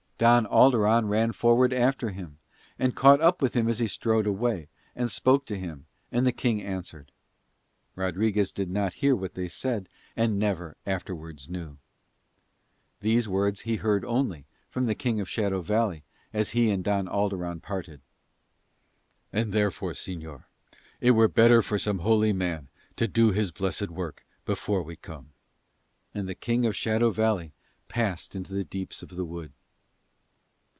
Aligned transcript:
Don 0.21 0.45
Alderon 0.45 1.09
ran 1.09 1.31
forward 1.31 1.73
after 1.73 2.11
him, 2.11 2.37
and 2.77 2.95
caught 2.95 3.19
up 3.21 3.41
with 3.41 3.55
him 3.55 3.67
as 3.67 3.79
he 3.79 3.87
strode 3.87 4.27
away, 4.27 4.67
and 4.95 5.09
spoke 5.09 5.47
to 5.47 5.57
him, 5.57 5.87
and 6.11 6.27
the 6.27 6.31
King 6.31 6.61
answered. 6.61 7.11
Rodriguez 7.95 8.51
did 8.51 8.69
not 8.69 8.93
hear 9.01 9.15
what 9.15 9.33
they 9.33 9.47
said, 9.47 9.89
and 10.15 10.37
never 10.37 10.77
afterwards 10.85 11.49
knew. 11.49 11.79
These 12.99 13.27
words 13.27 13.61
he 13.61 13.77
heard 13.77 14.05
only, 14.05 14.45
from 14.69 14.85
the 14.85 14.93
King 14.93 15.19
of 15.19 15.27
Shadow 15.27 15.59
Valley 15.61 16.03
as 16.33 16.51
he 16.51 16.69
and 16.69 16.83
Don 16.83 17.07
Alderon 17.07 17.59
parted:".... 17.59 17.99
and 19.33 19.51
therefore, 19.51 19.93
señor, 19.93 20.43
it 20.99 21.11
were 21.17 21.27
better 21.27 21.63
for 21.63 21.79
some 21.79 21.97
holy 21.97 22.31
man 22.31 22.69
to 22.95 23.07
do 23.07 23.31
his 23.31 23.49
blessed 23.49 23.89
work 23.89 24.23
before 24.45 24.83
we 24.83 24.95
come." 24.95 25.31
And 26.13 26.29
the 26.29 26.35
King 26.35 26.67
of 26.67 26.75
Shadow 26.75 27.09
Valley 27.09 27.53
passed 27.87 28.35
into 28.35 28.53
the 28.53 28.63
deeps 28.63 29.01
of 29.01 29.09
the 29.15 29.25
wood. 29.25 29.51